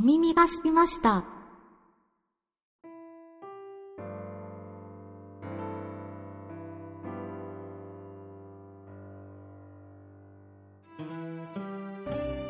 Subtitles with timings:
[0.00, 1.26] お耳がすきました。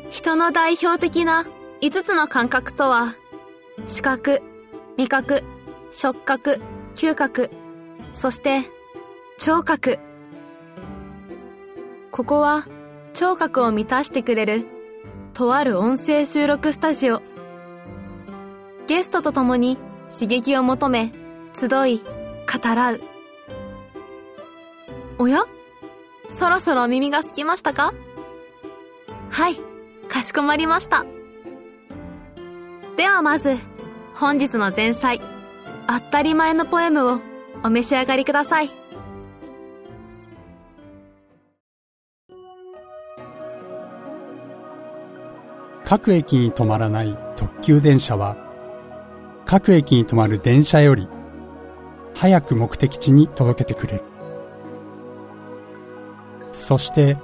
[0.09, 1.45] 人の代表的な
[1.81, 3.15] 5つの感覚とは、
[3.85, 4.41] 視覚、
[4.95, 5.43] 味覚、
[5.91, 6.61] 触覚、
[6.95, 7.51] 嗅覚、
[8.13, 8.61] そして
[9.37, 9.99] 聴覚。
[12.11, 12.65] ここは
[13.13, 14.65] 聴覚を満たしてくれる
[15.33, 17.21] とある音声収録スタジオ。
[18.87, 19.77] ゲストと共に
[20.11, 21.11] 刺激を求め、
[21.53, 23.01] 集い、語らう。
[25.17, 25.45] おや？
[26.29, 27.93] そろそろ耳がすきましたか？
[29.29, 29.55] はい、
[30.09, 31.05] かしこまりました。
[32.97, 33.55] ではまず、
[34.15, 35.21] 本日の前菜、
[35.87, 37.21] あったり前のポエムを
[37.63, 38.71] お召し上がりください。
[45.85, 48.37] 各駅に止まらない特急電車は、
[49.51, 51.09] 各駅に止まる電車より、
[52.15, 54.03] 早く目的地に届けてくれる。
[56.53, 57.17] そして、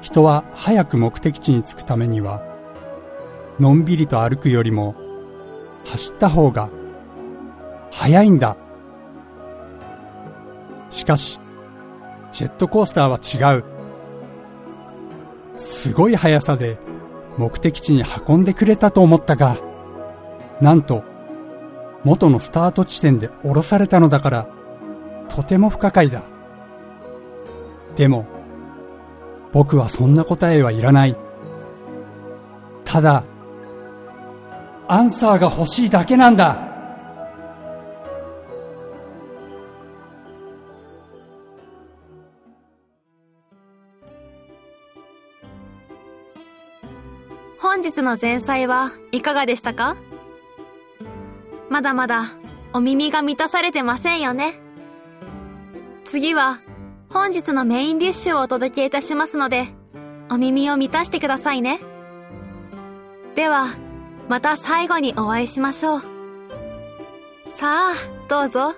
[0.00, 2.40] 人は早く目的地に着くためには、
[3.60, 4.94] のんびりと歩くよりも、
[5.84, 6.70] 走った方が、
[7.90, 8.56] 早いんだ。
[10.88, 11.42] しかし、
[12.32, 13.64] ジェットコースターは違う。
[15.56, 16.78] すごい速さで
[17.36, 19.58] 目的地に運んでくれたと思ったが、
[20.62, 21.12] なんと、
[22.04, 24.46] 元のスタート地点で降ろされたのだから、
[25.28, 26.22] とても不可解だ。
[27.96, 28.26] でも、
[29.52, 31.16] 僕はそんな答えはいらない。
[32.84, 33.24] ただ、
[34.86, 36.70] アンサーが欲しいだけなんだ。
[47.58, 49.96] 本日の前菜はいかがでしたか？
[51.74, 52.36] まだまだ
[52.72, 54.60] お耳が満たされてませんよね。
[56.04, 56.60] 次は
[57.10, 59.66] 本日のメインディッシュをお届けいたしますので、
[60.30, 61.80] お耳を満たしてくださいね。
[63.34, 63.74] では、
[64.28, 66.02] また最後にお会いしましょう。
[67.54, 67.94] さあ、
[68.28, 68.72] どうぞ、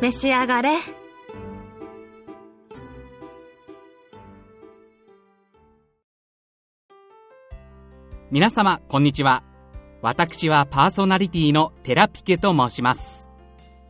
[0.00, 0.78] 召し上がれ。
[8.32, 9.44] 皆様、こんにちは。
[10.04, 13.26] 私はパーソナリティのテラピケと申します。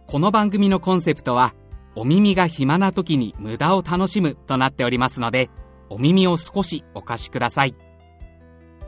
[0.06, 1.56] この番組のコンセプトは、
[1.96, 5.50] お耳が暇な時に無駄を楽しむとなっておりますので、
[5.90, 7.74] お耳を少しお貸しください。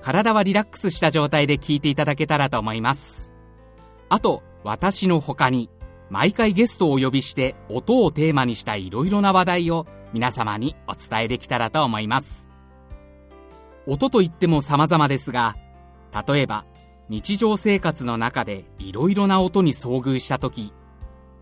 [0.03, 3.33] 体はリラックスした状態で聞いていただけたらと思います。
[4.09, 5.69] あと、私の他に、
[6.11, 12.47] 毎回ゲストをお呼びして音をテーマにしたいろいろな話題を皆様にお伝えできたらと思います。
[13.85, 15.57] 音といっても様々ですが、
[16.29, 16.65] 例えば
[17.09, 20.73] 日常生活の中でいろいろな音に遭遇した時、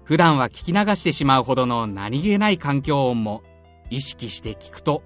[0.04, 3.42] 普段は聞き流してしまうほどの何気ない環境音も
[3.88, 5.02] 意識して聞くと、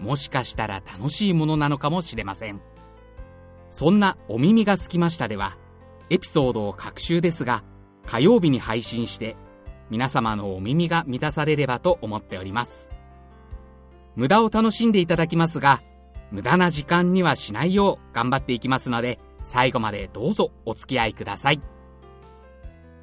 [0.00, 2.60] もしかしたら楽しいものなのかもしれません。
[3.68, 5.56] そんなお耳がすきましたでは、
[6.10, 7.62] エピソードを各週ですが、
[8.06, 9.36] 火曜日に配信して、
[9.90, 12.88] 皆様のお耳が満たされればと思っております。
[14.16, 15.80] 無駄を楽しんでいただきますが、
[16.32, 21.60] 無駄な時間にはしないよう頑張っていきますので、最後までどうぞお付き合いください。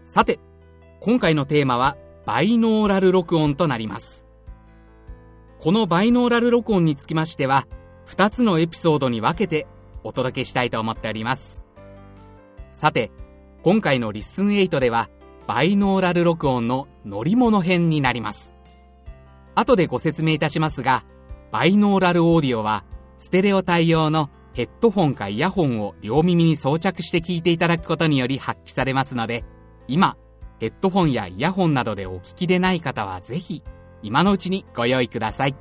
[0.03, 0.39] さて、
[0.99, 4.25] 今回のテーマは、バイノーラル録音となります。
[5.59, 7.67] このバイノーラル録音につきましては、
[8.07, 9.67] 2つのエピソードに分けて
[10.03, 11.65] お届けしたいと思っております。
[12.73, 13.11] さて、
[13.63, 15.09] 今回のリッスン8では、
[15.47, 18.53] バイノーラル録音の乗り物編になります。
[19.55, 21.03] 後でご説明いたしますが、
[21.51, 22.83] バイノーラルオーディオは
[23.17, 29.45] ステレオ対応のヘッドホンかイヤホンを両耳に装着して聞いていただくことにより発揮されますので、
[29.87, 30.17] 今、
[30.59, 33.61] ヘッドホンやイヤホンなどでお聞きでない方はぜひ、
[34.01, 35.55] 今のうちにご用意ください。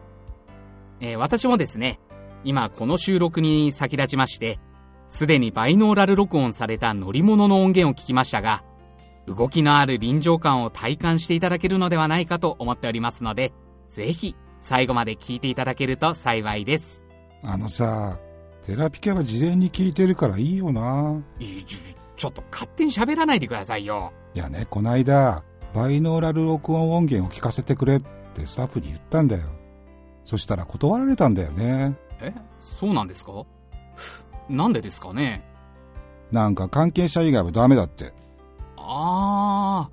[1.01, 2.01] えー、私もですね、
[2.43, 4.59] 今この収録に先立ちまして、
[5.11, 8.65] すでにバイノーラル録音された乗り物の音源を聞きましたが、
[9.27, 13.53] 動きのある臨場感を体感していただけるのではないかと思っておりますので、
[13.91, 17.05] ぜひ最後まで聞いていただけると幸いです。
[17.43, 18.19] あのさ、
[18.67, 21.23] テラピケは事前に聞いてるからいいよな。
[21.39, 21.79] いちょ、
[22.17, 24.13] ちょっと勝手に喋らないでくださいよ。
[24.35, 28.03] いやね、こないだ、バイノーラル録音音源を聞かせてくれっ
[28.35, 29.45] てスタッフに言ったんだよ。
[30.25, 31.97] そしたら断られたんだよね。
[32.21, 32.35] え？
[32.59, 33.45] そうなんですか？
[34.49, 35.45] なんでですかね？
[36.33, 38.13] なんか関係者以外はダメだって。
[38.77, 39.89] あ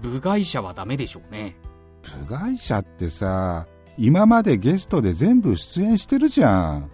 [0.00, 1.56] ー、部外者はダメでしょうね。
[2.02, 6.90] 部外者ってさ、今までゲストで全部出演してるじゃん。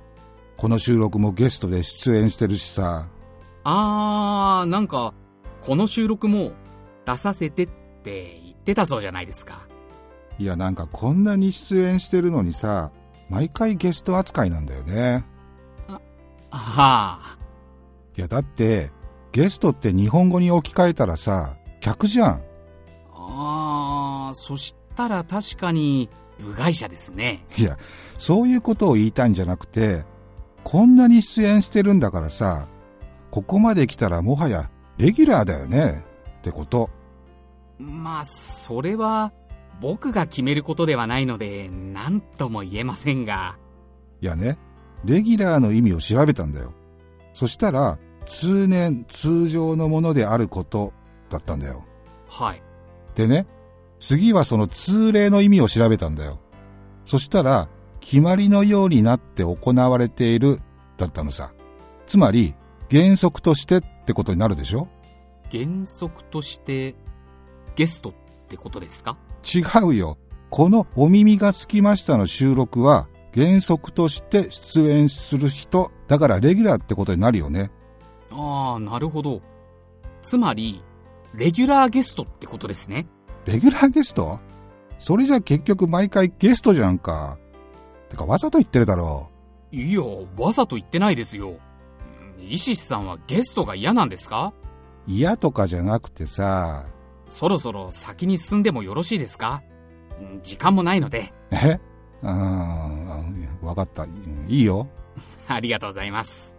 [0.62, 3.08] この収録もゲストで出演してるしさ。
[3.64, 5.12] あー、なんか、
[5.60, 6.52] この収録も
[7.04, 9.66] 出させてって言ってたそうじゃないですか。
[10.38, 12.92] いや、なんかこんなに出演してるのにさ、
[13.28, 15.24] 毎回ゲスト扱いなんだよね。
[15.88, 15.98] は
[16.52, 17.38] あ。
[18.16, 18.92] いや、だって、
[19.32, 22.44] ゲストって日本語に置き換えたらさ、客じゃん。
[23.12, 26.08] あー、そしたら確かに
[26.38, 27.44] 部外者ですね。
[27.58, 27.76] いや、
[28.16, 30.04] そういうことを言いたいんじゃなくて、
[30.64, 32.66] こんなに出演してるんだからさ、
[33.30, 36.04] ここまで来たらもはやレギュラーだよね。
[36.38, 36.90] ってこと。
[37.78, 39.32] まあ、それは
[39.80, 43.56] 僕が決めることではないので、何とも言えませんが。
[44.20, 44.58] いやね、
[45.04, 46.72] レギュラーの意味を調べたんだよ。
[47.32, 50.92] そしたら、通年通常のものであること
[51.28, 51.84] だったんだよ。
[52.28, 52.62] はい。
[53.14, 53.46] でね、
[53.98, 56.38] 次はその通例の意味を調べたんだよ。
[57.04, 57.68] そしたら、
[58.02, 60.58] 決まりのようになって行われている
[60.98, 61.54] だったのさ。
[62.04, 62.54] つまり、
[62.90, 64.88] 原則としてってことになるでしょ？
[65.50, 66.94] 原則として、
[67.74, 68.12] ゲストっ
[68.48, 69.16] てことですか？
[69.42, 70.18] 違うよ。
[70.50, 77.70] このお耳がつきましたの収録は、原則として出演する人、だからレギュラーってことになるよね。
[78.30, 79.40] ああ、なるほど。
[80.22, 80.82] つまり、
[81.34, 83.06] レギュラーゲストってことですね。
[83.46, 84.38] レギュラーゲスト？
[84.98, 87.38] それじゃ結局毎回ゲストじゃんか。
[88.12, 89.28] てかわざと言ってるだろ
[89.72, 90.00] いや、
[90.38, 91.54] わざと言ってないですよ。
[92.38, 94.52] イシシさんはゲストが嫌なんですか？
[95.08, 95.10] う。
[95.10, 96.84] 嫌とかじゃなくてさ、
[97.26, 99.62] そろそろ先に進んでもよろしいですか？
[100.20, 101.32] うん時間もないので。
[101.50, 101.80] え？
[102.22, 104.02] あーわかった。
[104.04, 104.86] うんいいよ。
[105.48, 106.56] ありがとうございます。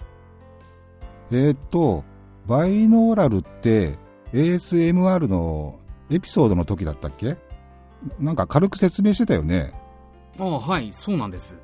[1.32, 2.04] えーっと、
[2.48, 3.98] バイノーラルって
[4.34, 5.80] ASMR の
[6.10, 7.38] エピソードの時だったっけ？
[8.20, 9.72] なんか軽く説明してたよね。
[10.40, 11.60] ああ、はい、そうなんです。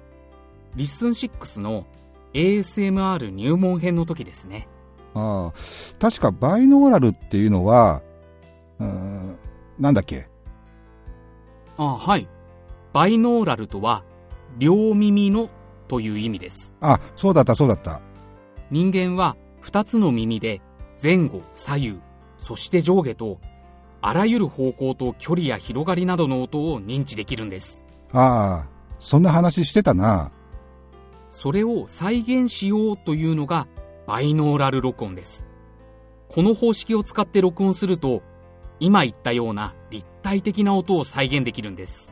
[0.75, 1.85] リッスン6の
[2.33, 4.67] ASMR 入門編の時ですね。
[5.15, 5.53] ああ、
[5.99, 8.03] 確かバイノーラルっていうのは、
[8.79, 9.37] うーん
[9.79, 10.27] なんだっけ？
[11.77, 12.27] ああ、はい。
[12.93, 14.03] バイノーラルとは、
[14.57, 15.49] 両耳の
[15.87, 16.73] という意味です。
[16.81, 18.01] あ、そうだったそうだった。
[18.69, 20.61] 人間は二つの耳で
[21.01, 21.99] 前後、左右、
[22.37, 23.39] そして上下と、
[24.01, 27.83] あらゆる方向と距離や広がりなどの音を認知できるんです。
[28.11, 28.69] ああ、
[28.99, 30.31] そんな話してたな。
[31.29, 33.67] それを再現しようというのが
[34.07, 35.45] バイノーラル録音です。
[36.27, 38.21] この方式を使って録音すると、
[38.79, 42.11] 今言ったような立体的な音を再現できるんです。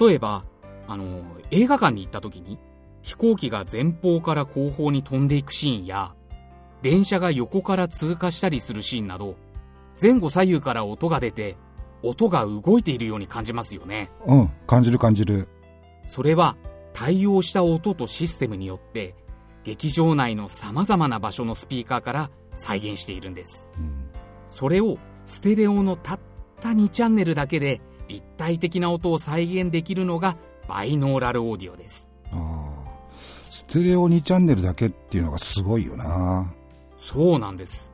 [0.00, 0.44] 例えば、
[0.86, 2.58] あの、映画館に行った時に、
[3.02, 6.14] 飛行機が前方から後方に飛んでいくシーンや、
[6.82, 9.36] 電車が横から通過したりするシーンなど、
[10.00, 11.56] 前後左右から音が出て、
[12.02, 14.10] 音が動いているように感じますよね。
[14.26, 15.48] うん、感じる感じる。
[16.06, 16.56] それは
[16.92, 19.14] 対応した音とシステムによって
[19.64, 23.68] 劇場内の様々な場所のスピーカーから再現しているんです。
[23.78, 24.12] うん
[24.52, 26.20] それをステレオのたっ
[26.60, 30.36] た2チャンネルだけで立体的な音を再現できるのが
[30.68, 32.06] バイノーラルオーディオです。
[32.30, 33.10] ああ、
[33.48, 36.52] ステレオ2チャンネルだけっていうのがすごいよな。
[36.98, 37.90] そうなんです。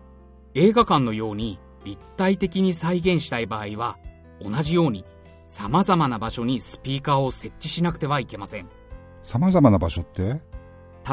[0.54, 3.96] 映画館のように立体的に再現したい場合は
[4.42, 5.06] 同じように
[5.46, 8.68] 様々な場所にスピーカーを設置しなくてはいけません。
[9.22, 10.42] 様々な場所って？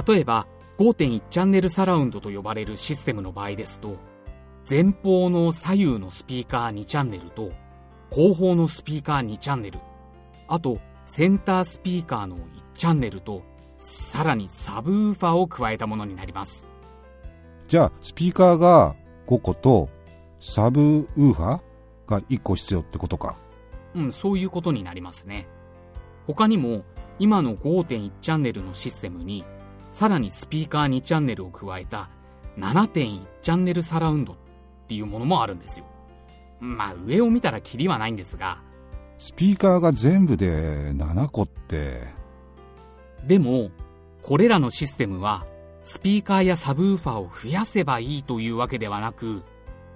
[0.07, 3.95] 例えば5.1チャンネルサラウンドと呼ばれるシステムの場合ですと
[4.69, 7.54] 前方の左右のスピーカー2チャンネルと
[8.09, 9.80] 後方のスピーカー2チャンネル
[10.50, 12.40] あとセンタースピーカーの1
[12.73, 13.44] チャンネルと
[13.80, 16.68] さらにサブウーファーを加えたものになります
[17.68, 18.95] じゃあ、スピーカーが
[19.28, 19.90] 5個と、
[20.47, 23.35] サブウーファーが1個必要ってことか。
[23.95, 25.47] うんそういうことになりますね。
[26.28, 26.83] 他にも
[27.18, 29.44] 今の5.1チャンネルのシステムに
[29.92, 32.09] さらにスピーカー2チャンネルを加えた
[32.59, 34.35] 7.1チャンネルサラウンドっ
[34.87, 35.85] ていうものもあるんですよ。
[36.59, 38.61] まあ上を見たらキリはないんですが。
[39.18, 42.02] スピーカーが全部で7個って、
[43.25, 43.71] でも
[44.21, 45.47] これらのシステムは
[45.83, 49.44] スピーカーやサブウーファーを増やせばいいというわけではなく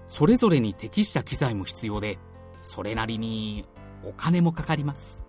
[0.09, 2.17] それぞれに適した機材も必要で
[2.63, 3.65] それなりに
[4.03, 5.19] お金もかかります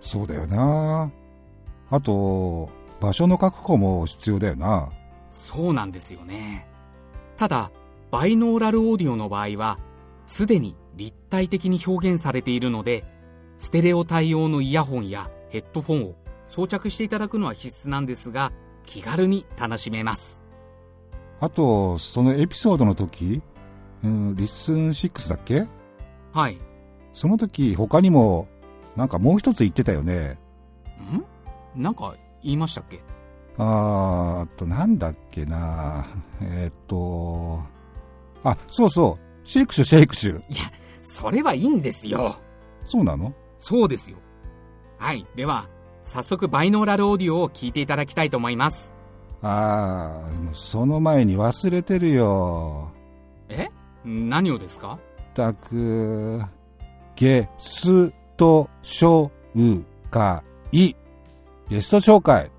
[0.00, 1.10] そうだよな。
[1.88, 2.68] あと、
[3.00, 4.90] 場所の確保も必要だよな。
[5.30, 6.66] そうなんですよね。
[7.38, 7.70] ただ、
[8.10, 9.78] バイノーラルオーディオの場合は、
[10.26, 13.04] すでに立体的に表現されているので、
[13.56, 16.14] ステレオ対応のイヤホンやヘッドフォンを
[16.48, 18.52] 装着していただくのは必須なんですが、
[18.84, 20.38] 気軽に楽しめます。
[21.40, 23.40] あと、そのエピソードの時、
[24.04, 25.66] うん、 Listen 6だっけ？
[26.32, 26.58] はい。
[27.12, 28.46] その時他にも、
[28.96, 30.38] なんかもう一つ言ってたよね。
[31.76, 31.82] ん？
[31.82, 33.00] なんか言いましたっけ？
[33.56, 36.04] あーあと、なんだっけな。
[36.42, 37.62] えーっと、
[38.42, 39.48] あ、そうそう。
[39.48, 40.38] シェイクシュ、シェイクシュ。
[40.38, 40.70] いや、
[41.02, 42.36] それはいいんですよ。
[42.84, 43.32] そうなの？
[43.58, 44.18] そうですよ。
[44.98, 45.26] はい。
[45.36, 45.68] では、
[46.02, 48.92] 早速バイノーラルオーディオを聞いていただきたいと思います。
[49.40, 52.90] ああ、もうその前に忘れてるよ。
[53.48, 53.68] え？
[54.04, 54.98] 何をですか？
[55.34, 56.40] たく、
[57.16, 59.30] ゲスト紹
[60.10, 60.42] 介。
[61.68, 62.50] ゲスト紹介。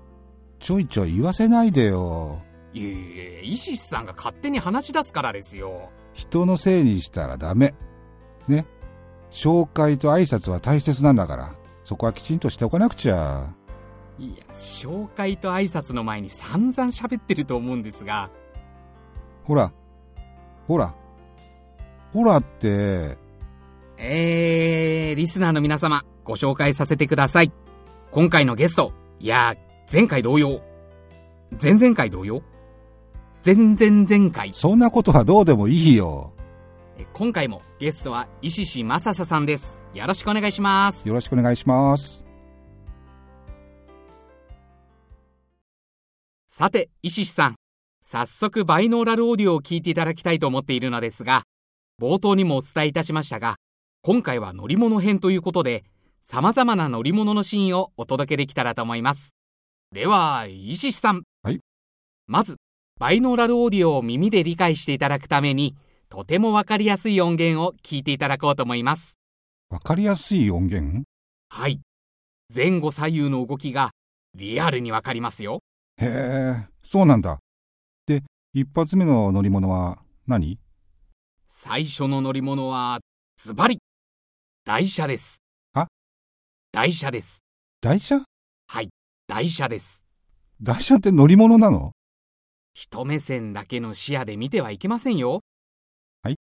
[0.58, 2.42] ちょいちょい言わせないでよ。
[2.72, 5.90] いえいえ、イシシさんが勝手に話し出すからですよ。
[6.12, 7.74] 人のせいにしたらダメ。
[8.48, 8.66] ね。
[9.30, 13.54] 紹介と挨拶は大切なんだから、そこはきちんとしておかなくちゃ。
[14.18, 18.30] いや、紹介と挨拶の前に散々喋ってると思うんですが、
[19.44, 19.72] ほら、
[20.66, 20.94] ほら、
[22.12, 23.16] ほらって、
[23.98, 27.52] えー、リスナーの皆様、ご紹介させてください。
[28.10, 29.56] 今回のゲスト、いや、
[29.92, 30.62] 前回同様。
[31.62, 32.42] 前々回同様？
[33.44, 34.52] 前々前回。
[34.52, 36.32] そんなことはどうでもいいよ。
[36.98, 39.80] え今回もゲストは石志正ささんです。
[39.94, 41.06] よろしくお願いします。
[41.06, 42.24] よろしくお願いします。
[46.48, 47.54] さて、石志さん。
[48.02, 51.42] 早速バイノーラルオーディオを聞いていただきたいと思っているのですが、
[52.00, 53.56] 冒頭にもお伝えいたしましたが、
[54.02, 55.84] 今回は乗り物編ということで、
[56.22, 59.34] 様々な乗り物のシーンをお届けできたらと思います。
[59.92, 61.22] では、石志さん。
[61.42, 61.60] はい。
[62.26, 62.56] まず、
[62.98, 65.74] バイノーラルオーディオを耳で理解していただくために、
[66.08, 69.16] とてもわかりやすい音源を聞いていただこうと思います。
[69.70, 71.04] わかりやすい音源？
[71.48, 71.80] はい。
[72.54, 73.90] 前後左右の動きが
[74.34, 75.60] リアルにわかりますよ。
[75.96, 77.38] へえ、そうなんだ。
[78.06, 78.22] で、
[78.52, 80.58] 一発目の乗り物は何？
[81.58, 83.00] 最初の乗り物は、
[83.38, 83.78] ズバリ
[84.66, 85.38] 台車です。
[85.72, 85.86] あ？
[86.70, 87.38] 台車です。
[87.80, 88.20] 台車？
[88.66, 88.90] はい、
[89.26, 90.02] 台車です。
[90.60, 91.92] 台車って乗り物なの？
[92.74, 95.40] 一目線だけの視野で見てはいけませんよ。
[96.22, 96.36] はい。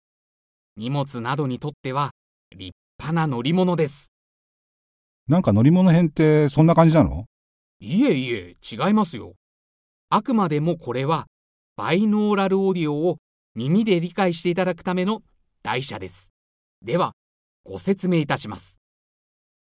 [0.77, 2.09] 荷物などにとっては、
[2.57, 4.11] 立派な乗り物です。
[5.27, 7.25] なんか乗り物編ってそんな感じなの？
[7.79, 9.35] いえいえ、違いますよ。
[10.09, 11.27] あくまでもこれは、
[11.75, 13.17] バイノーラルオーディオを
[13.55, 15.21] 耳で理解していただくための
[15.61, 16.31] 台車です。
[16.81, 17.13] では、
[17.63, 18.79] ご説明いたします。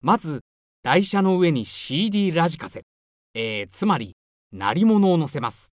[0.01, 0.42] まず、
[0.82, 2.84] 台車の上に CD ラジカセ、
[3.36, 4.15] えー、つまり、
[4.51, 5.72] 鳴り物を乗せます。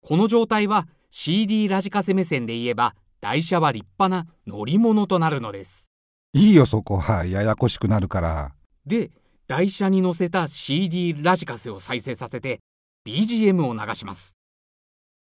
[0.00, 5.90] この状態は CD ラジカセ目線で言えば、台車は立派な乗り物となるのです。
[6.32, 8.54] いいよそこは、ややこしくなるから。
[8.86, 9.10] で、
[9.46, 12.60] 台車に乗せた CD ラジカセを再生させて
[13.06, 14.34] BGM を流します。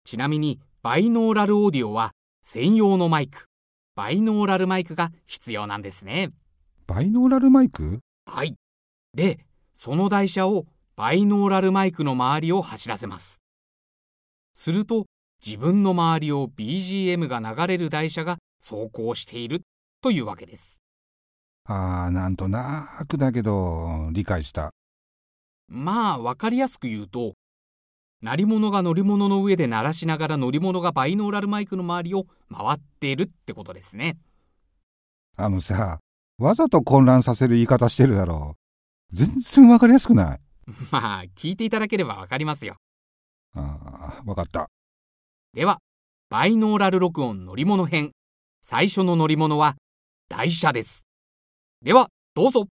[0.04, 2.10] ちなみにバイノーラルオーディオは
[2.42, 3.46] 専用のマイク、
[3.96, 6.28] バイノーラルマイクが必要なんですね。
[6.86, 8.00] バイノーラルマイク？
[8.26, 8.54] はい。
[9.14, 13.40] で、その台車をバイノーラルマイクの周りを走らせます。
[14.52, 15.06] すると
[15.42, 19.62] 自分の周りを BGM が流れる台車が走行している
[20.02, 20.80] というわけです。
[21.64, 24.68] あー、なんとなくだけど、理解した。
[25.66, 27.32] まあ、わかりやすく言うと、
[28.24, 34.16] 鳴り物が乗り物の上で鳴らしながら乗り物がバイノーラルマイクの周りを回っているってことですね。
[35.36, 35.98] あのさ、
[36.38, 38.56] わざと混乱させる言い方してるだろ
[39.12, 39.14] う。
[39.14, 40.40] 全然わかりやすくない。
[40.90, 42.76] まあ、聞いていただければわかりますよ。
[43.54, 44.70] あー、わかった。
[45.52, 45.80] では、
[46.30, 48.12] バイノーラル録音乗り物編。
[48.62, 49.76] 最初の乗り物は、
[50.30, 51.04] 台車です。
[51.82, 52.68] では、どうぞ。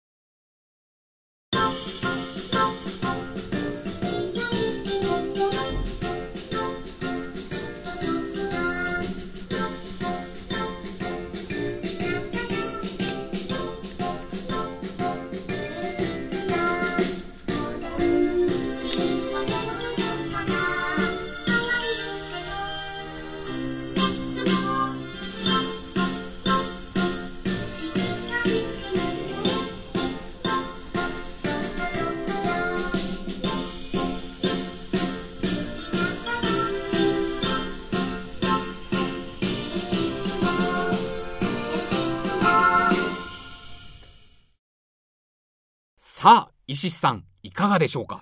[46.78, 48.20] 石師さん、いかがでしょうか？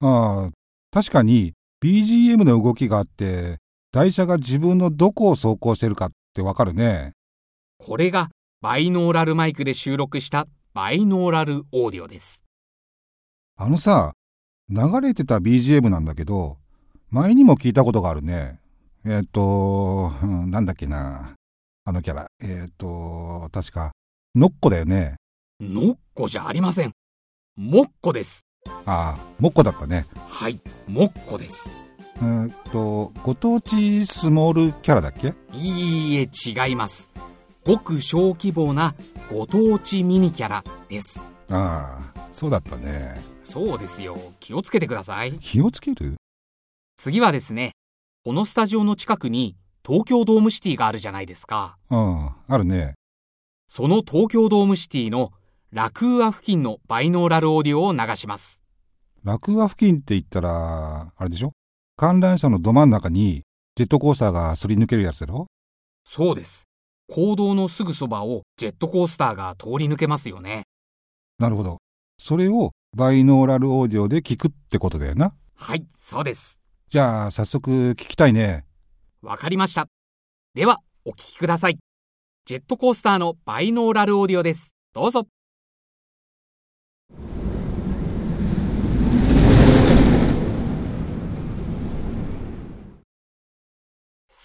[0.00, 0.50] ああ、
[0.92, 1.54] 確かに
[1.84, 3.58] BGM の動きがあって、
[3.90, 7.12] 台車が自分のどこを走行してるかってわかるね。
[7.78, 12.44] これがバイノーラルマイクで収録したバイノーラルオーディオです。
[13.56, 14.12] あのさ、
[14.68, 16.58] 流れてた BGM なんだけど、
[17.10, 18.60] 前にも聞いたことがあるね。
[19.04, 21.34] えっ、と、うんなんだっけな。
[21.84, 22.28] あのキャラ。
[22.40, 23.92] えっ、と、確か、
[24.34, 25.16] ノッコだよね。
[25.60, 26.92] ノッコじゃありません。
[27.56, 28.44] モッコです。
[28.66, 30.06] ああ、もっこだったね。
[30.26, 31.70] はい、もっこです。
[32.16, 35.34] えーっと、ご当地スモールキャラだっけ？
[35.52, 37.10] いいえ、違います。
[37.64, 38.96] ごく小規模な
[39.32, 41.24] ご当地ミニキャラです。
[41.48, 43.22] ああ、そうだったね。
[43.44, 44.18] そうですよ。
[44.40, 45.34] 気をつけてください。
[45.38, 46.16] 気をつける？
[46.96, 47.70] 次はですね、
[48.24, 49.54] このスタジオの近くに
[49.86, 51.76] 東京ドームシティがあるじゃないですか。
[51.88, 52.94] うん、あるね。
[53.68, 55.30] その東京ドームシティの
[55.74, 58.60] ラクーア付近のバイノーラルオーディオを流します。
[59.24, 61.50] ラクーア付近って言ったら、あれでしょ？
[61.96, 63.42] 観覧車のど真ん中に
[63.74, 65.46] ジェットコースターがすり抜けるやつだろ？
[66.04, 66.68] そうです。
[67.08, 70.62] 行動のすぐそばをジェットコースターが通り抜けますよね。
[71.40, 71.78] なるほど。
[72.20, 75.34] それをバイノーラルオーディオで聞くってことだよな。
[75.56, 76.60] はい、そうです。
[76.88, 78.64] じゃあ、早速聞きたいね。
[79.22, 79.88] わかりました。
[80.54, 81.80] では、お聞きください。
[82.44, 84.70] ジェットコースターのバイノーラルオーディオです。
[84.92, 85.26] どうぞ。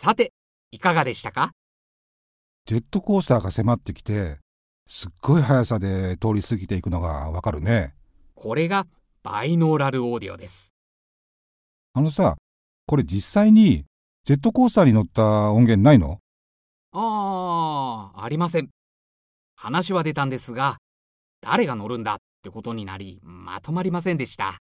[0.01, 0.32] さて、
[0.72, 1.51] いかがでしたか？
[2.65, 4.38] ジェットコースターが迫ってきて、
[4.88, 7.96] すっごい速さで通り過ぎていくのがわかるね。
[8.34, 8.88] これが
[9.24, 10.72] バイノーラルオーディオです。
[11.91, 12.38] あのさ、
[12.88, 13.84] これ実際に
[14.24, 16.20] ジェットコースターに乗った音源ないの？
[16.94, 18.70] ああ、ありません。
[19.58, 20.77] 話は出たんですが、
[21.41, 24.60] 誰が乗るんだってことになり、まとまりませんでした。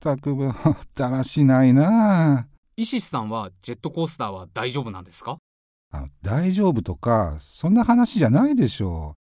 [0.00, 0.52] たくぶ、
[0.94, 2.46] だらしないなあ
[2.78, 5.38] イシスさんはジェットコースターは大丈夫なんですか？
[5.90, 9.16] あの大丈夫とか、そんな話じゃないでしょ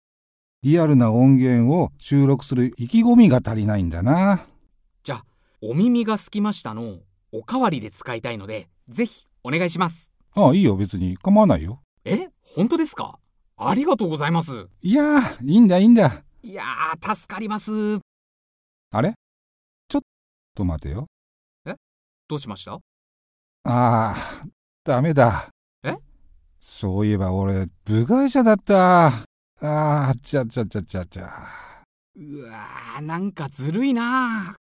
[0.64, 0.66] う。
[0.66, 4.44] リアルな音源を収録する意気込みが足りないんだな。
[5.04, 5.24] じゃあ、
[5.62, 6.98] お耳がすきましたの
[7.30, 10.10] おかわりで使いたいので、ぜひお願いします。
[10.34, 11.80] ああ、いいよ、別に構わないよ。
[12.04, 13.20] え本当ですか？
[13.56, 14.66] ありがとうございます。
[14.82, 16.24] いやあ、いいんだ、いいんだ。
[16.42, 18.00] いやー、助かります。
[18.90, 19.14] あれ？
[19.88, 20.02] ちょっ
[20.56, 21.06] と待てよ。
[22.26, 22.80] どうしました？
[23.66, 24.46] ああ、
[24.84, 25.48] ダメだ。
[25.82, 25.96] え？
[26.60, 29.06] そういえば俺、部外者だった。
[29.06, 29.22] あ
[29.62, 31.30] あ、ちゃちゃちゃちゃちゃ。
[32.16, 34.54] うわー、なんかずるいな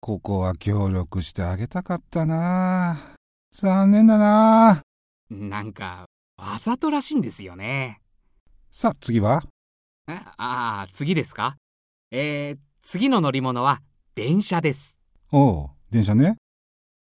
[0.00, 2.98] ここは協力してあげたかったな。
[3.52, 4.82] 残念だな。
[5.30, 6.06] なんか、
[6.36, 8.00] わざとらしいんですよね。
[8.72, 9.44] さあ、次は？
[10.08, 10.14] え？
[10.14, 11.56] ああ、次ですか？
[12.10, 13.80] えー、次の乗り物は
[14.16, 14.98] 電車です。
[15.30, 16.36] おう、電車ね。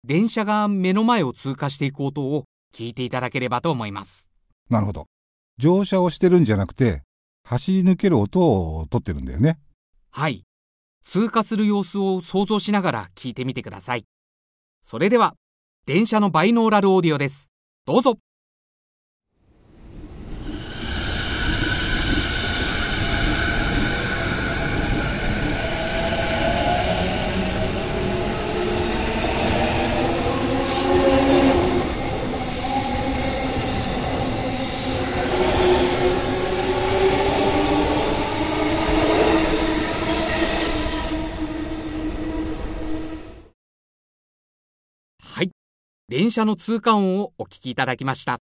[0.03, 4.29] 電車が目の前を通過していく音を聞いていただければと思います。
[4.71, 5.07] なるほど。
[5.59, 7.03] 乗車をしてるんじゃなくて、
[7.45, 9.59] 走り抜ける音を取ってるんだよね。
[10.11, 10.45] はい。
[11.03, 14.07] 通過する様子を想像しながら聞いてみてください。
[14.81, 15.35] それでは、
[15.85, 17.51] 電車のバイノーラルオーディオです。
[17.85, 18.19] どうぞ。
[45.23, 45.51] はい。
[46.11, 48.39] 電車の通過音をお聞きいただきました。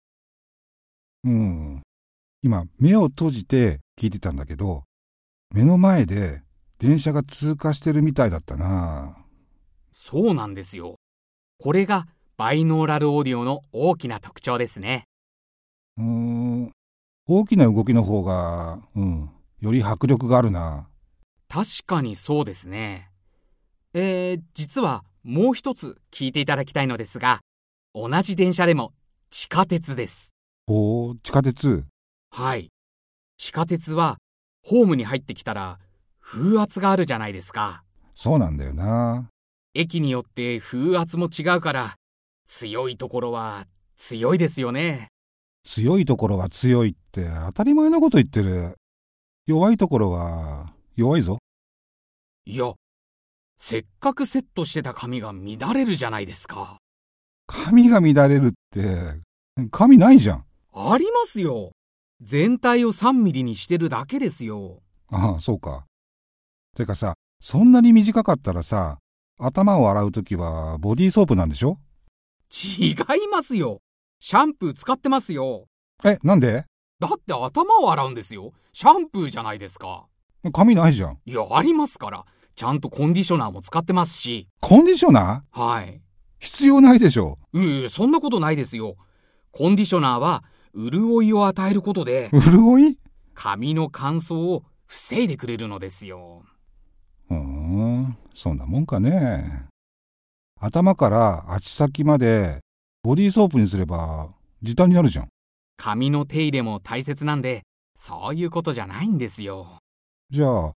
[1.23, 1.81] うん。
[2.43, 4.83] 今、目を閉じて聞いてたんだけど、
[5.51, 6.43] 目の前で
[6.77, 9.17] 電車が通過してるみたいだったな。
[9.91, 10.97] そうなんですよ。
[11.57, 12.05] これが
[12.37, 15.05] バイノーラルオーディオの大きな特徴ですね。
[15.97, 16.71] うーん。
[17.25, 20.87] 大きな動きの方が、うん、より迫力があるな。
[21.49, 23.09] 確かにそうですね。
[23.95, 27.39] えー、実はもう一つ聞いていただきたいのですが、
[27.97, 28.93] 同じ電車でも
[29.29, 30.33] 地下鉄です。
[30.67, 31.85] おー、地下鉄。
[32.29, 32.69] はい。
[33.37, 34.17] 地下鉄は
[34.65, 35.79] ホームに入ってきたら
[36.19, 37.85] 風圧があるじゃないですか。
[38.13, 39.29] そうなんだよな。
[39.73, 41.95] 駅によって風圧も違うから、
[42.47, 45.07] 強いところは強いですよね。
[45.63, 48.75] 強いところは強いって当たり前のこと言ってる。
[49.47, 51.37] 弱いところは弱いぞ。
[52.45, 52.73] いや、
[53.57, 56.77] せっかくセットしてた髪が乱れるじゃないですか。
[57.47, 58.85] 髪が乱れるって、
[59.71, 60.45] 髪ないじゃん。
[60.73, 61.71] ありますよ。
[62.21, 64.81] 全体を3ミリにしてるだけですよ。
[65.09, 65.85] ああ、そうか。
[66.75, 68.97] てかさ、そんなに短かったらさ、
[69.39, 71.77] 頭を洗うときはボディーソープなんでしょ？
[72.51, 72.95] 違い
[73.31, 73.79] ますよ。
[74.19, 75.65] シャンプー使ってますよ。
[76.03, 76.65] え、なんで？
[76.99, 78.53] だって頭を洗うんですよ。
[78.71, 80.05] シャンプーじゃないですか。
[80.53, 81.19] 髪ないじゃん。
[81.25, 82.25] いや、ありますから。
[82.55, 84.47] ちゃんとコンディショナーも使ってますし。
[84.61, 85.61] コンディショナー？
[85.61, 86.01] はい。
[86.45, 87.39] 必要ないでしょ。
[87.53, 88.95] うー、そんなことないですよ。
[89.51, 90.43] コンディショナーは、
[90.75, 92.99] 潤いを与えることで、潤い？
[93.33, 96.43] 髪の乾燥を防いでくれるのですよ。
[97.29, 99.65] うーん、そんなもんかね。
[100.59, 102.59] 頭から足先まで
[103.03, 104.29] ボディーソープにすれば
[104.61, 105.27] 時短になるじゃん。
[105.77, 107.63] 髪の手入れも大切なんで、
[107.97, 109.79] そういうことじゃないんですよ。
[110.29, 110.73] じゃあ、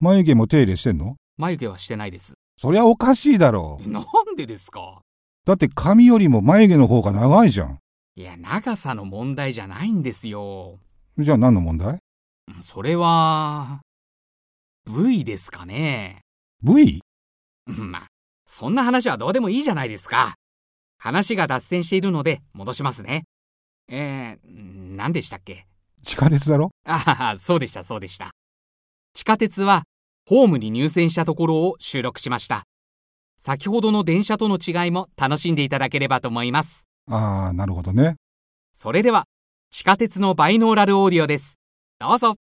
[0.00, 1.16] 眉毛も手入れしてんの？
[1.36, 2.34] 眉毛はしてないです。
[2.56, 3.88] そりゃおかしいだろう。
[3.88, 4.04] なん
[4.36, 5.00] でですか？
[5.44, 7.78] だって髪よりも眉毛の方が長いじゃん。
[8.16, 10.78] いや、長さの問題じゃないんですよ。
[11.18, 11.98] じゃあ何の問題？
[12.62, 13.80] それは、
[14.84, 16.20] 部位ですかね。
[16.62, 17.00] 部位？
[17.66, 18.06] まあ、
[18.44, 20.34] そんな話はどうでもいいじゃないですか。
[20.98, 23.24] 話が脱線しているので戻しますね。
[23.88, 25.66] えー、何でしたっけ？
[26.02, 26.70] 地下鉄だろ？
[26.86, 28.30] ああ、そうでした、そうでした。
[29.14, 29.84] 地下鉄は、
[30.28, 32.64] ホームに入線したところを収録しました。
[33.42, 36.86] 先ほどの電車との違いも楽しんでいただければと思います。
[37.10, 38.16] ああ、なるほどね。
[38.70, 39.24] それでは、
[39.70, 41.58] 地下鉄のバイノーラルオーディオです。
[41.98, 42.36] どうぞ。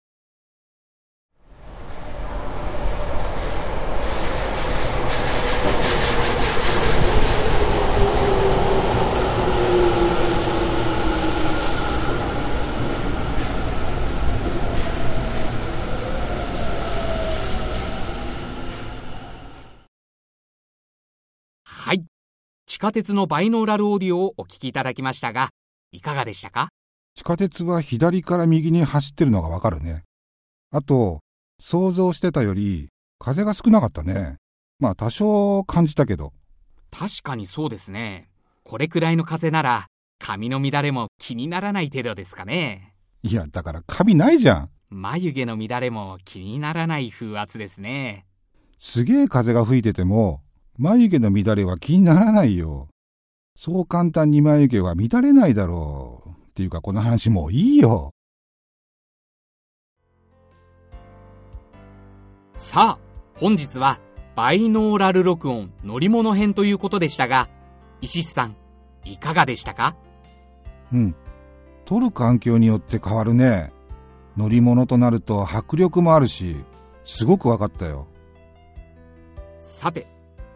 [21.90, 22.06] はい。
[22.68, 25.50] 地下鉄のバイノーラルオーディオをお聞きいただきましたが、
[25.92, 26.70] いかがでしたか？
[27.13, 30.04] 地下鉄は左から右に走ってるのがわかるね。
[30.72, 31.20] あと、
[31.60, 32.88] 想像してたより
[33.20, 34.38] 風が少なかったね。
[34.80, 36.32] まあ多少感じたけど。
[36.89, 38.30] 確かにそうですね。
[38.63, 39.88] これくらいの風なら、
[40.18, 42.94] 髪の乱れも気にならない程度ですかね。
[43.24, 44.70] いや、だからカビないじゃん。
[44.89, 48.26] 眉毛の乱れも気にならない風圧ですね。
[48.78, 50.44] すげえ風が吹いてても、
[50.82, 52.88] 眉毛の乱れは気にならないよ。
[53.54, 56.30] そう簡単に眉毛は乱れないだろう。
[56.30, 58.12] っていうかこの話もういいよ。
[62.54, 63.00] さあ、
[63.36, 64.00] 本日は
[64.38, 67.50] バイノーラル録音乗り物編ということでしたが、
[68.00, 68.56] 石師さん、
[69.04, 69.98] いかがでしたか？
[70.94, 71.15] うん。
[71.84, 73.74] 撮る環境によって変わるね。
[74.38, 76.56] 乗り物となると迫力もあるし、
[77.04, 78.08] すごくわかったよ。
[79.60, 80.08] さて、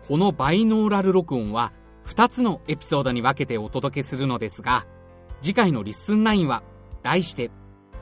[0.08, 1.72] このバイノーラル録音は
[2.06, 4.86] 2つのエピソードに分けてお届けするのですが、
[5.42, 6.62] 次回の Listen 9は
[7.04, 7.52] 題して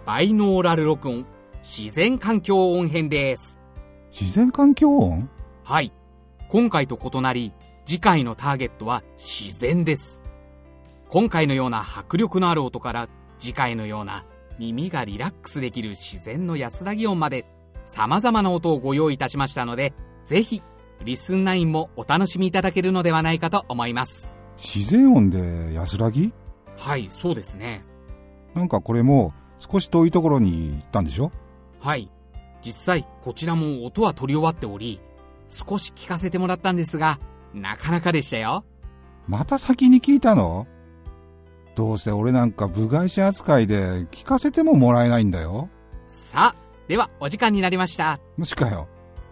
[0.06, 1.28] バイノーラル録音
[1.64, 3.60] 自然環境音編です。
[4.12, 5.30] 自然環境音？
[5.64, 5.94] はい。
[6.50, 7.54] 今回と異なり、
[7.86, 10.24] 次回のターゲットは自然です。
[11.10, 14.26] 今回のような迫力のある音から、次回のような
[14.58, 17.46] 耳がリラックスできる自然の安らぎ音まで、
[17.86, 19.94] 様々な音をご用意いたしましたので、
[20.26, 20.62] ぜひ、
[21.04, 24.32] リスン9もお楽しみいただけるのではないかと思います。
[24.58, 26.32] 自然音で安らぎ？
[26.78, 27.84] はい、そうですね。
[28.54, 31.32] なんかこれも少し遠いところに行ったんでしょ？
[31.80, 32.10] はい。
[32.62, 35.00] 実際、こちらも音は取り終わっており、
[35.48, 37.20] 少し聞かせてもらったんですが、
[37.56, 38.64] なかなかでしたよ。
[39.28, 40.68] また先に聞いたの？
[41.74, 45.70] どうせ俺なんか部外者扱いで聞かせてももらえないんだよ。
[46.10, 46.56] さあ、
[46.88, 48.20] ではお時間になりました。
[48.38, 48.88] もしかよ。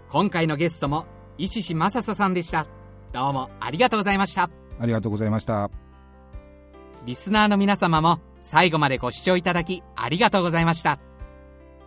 [0.09, 1.05] 今回のゲストも
[1.39, 2.67] 石志正人さんでした。
[3.13, 4.49] どうもありがとうございました。
[4.77, 5.71] ありがとうございました。
[7.05, 10.99] リスナーの皆様も最後までご視聴いただきありがとうございました。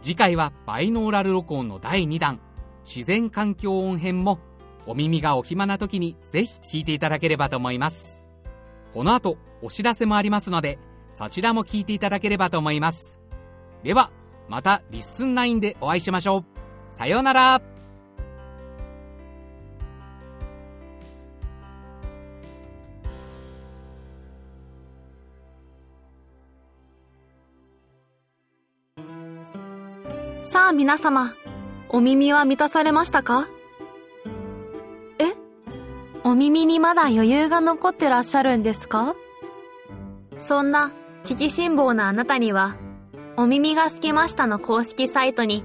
[0.00, 2.40] 次回はバイノーラル録音の第2弾
[2.84, 4.40] 自然環境音編も
[4.86, 8.18] お耳がお暇な時にぜひ聞いていただければと思います。
[8.94, 10.78] この後お知らせもありますので
[11.12, 13.20] そちらも聞いていただければと思います。
[13.82, 14.10] では
[14.48, 16.44] また Listen 9でお会いしましょう。
[16.90, 17.62] さようなら
[30.52, 31.34] さあ皆様、
[31.88, 33.48] お耳は満たされましたか？
[35.18, 35.32] え？
[36.24, 39.16] お耳にまだ余裕が残ってらっしゃるんですか？
[40.36, 40.92] そんな
[41.24, 42.76] 聞きしん坊なあなたには、
[43.38, 45.64] お耳がすきましたの公式サイトに、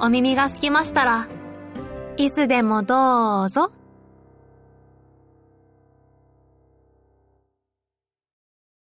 [0.00, 1.28] お耳がすきましたら
[2.16, 3.70] いつでもどうぞ。